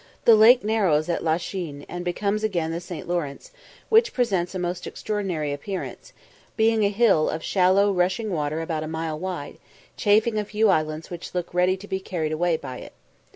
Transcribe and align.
The 0.25 0.33
lake 0.33 0.63
narrows 0.63 1.09
at 1.09 1.23
La 1.23 1.37
Chine, 1.37 1.85
and 1.87 2.03
becomes 2.03 2.43
again 2.43 2.71
the 2.71 2.79
St. 2.81 3.07
Lawrence, 3.07 3.51
which 3.89 4.13
presents 4.15 4.55
a 4.55 4.57
most 4.57 4.87
extraordinary 4.87 5.53
appearance, 5.53 6.11
being 6.57 6.83
a 6.83 6.89
hill 6.89 7.29
of 7.29 7.43
shallow 7.43 7.91
rushing 7.93 8.31
water 8.31 8.61
about 8.61 8.81
a 8.81 8.87
mile 8.87 9.19
wide, 9.19 9.59
chafing 9.97 10.39
a 10.39 10.43
few 10.43 10.69
islands 10.69 11.11
which 11.11 11.35
look 11.35 11.53
ready 11.53 11.77
to 11.77 11.87
be 11.87 11.99
carried 11.99 12.31
away 12.31 12.57
by 12.57 12.77
it. 12.79 12.93